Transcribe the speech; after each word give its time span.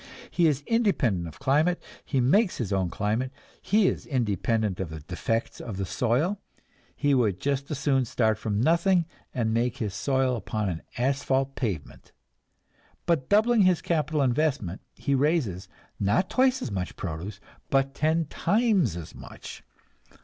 He 0.31 0.47
is 0.47 0.63
independent 0.65 1.27
of 1.27 1.37
climate, 1.37 1.79
he 2.03 2.19
makes 2.19 2.57
his 2.57 2.73
own 2.73 2.89
climate; 2.89 3.31
he 3.61 3.87
is 3.87 4.07
independent 4.07 4.79
of 4.79 4.89
the 4.89 5.01
defects 5.01 5.59
of 5.61 5.77
the 5.77 5.85
soil, 5.85 6.41
he 6.95 7.13
would 7.13 7.39
just 7.39 7.69
as 7.69 7.77
soon 7.77 8.05
start 8.05 8.39
from 8.39 8.59
nothing 8.59 9.05
and 9.31 9.53
make 9.53 9.77
his 9.77 9.93
soil 9.93 10.35
upon 10.35 10.69
an 10.69 10.81
asphalt 10.97 11.53
pavement. 11.53 12.13
By 13.05 13.13
doubling 13.17 13.61
his 13.61 13.83
capital 13.83 14.23
investment 14.23 14.81
he 14.95 15.13
raises, 15.13 15.67
not 15.99 16.31
twice 16.31 16.63
as 16.63 16.71
much 16.71 16.95
produce, 16.95 17.39
but 17.69 17.93
ten 17.93 18.25
times 18.25 18.97
as 18.97 19.13
much. 19.13 19.63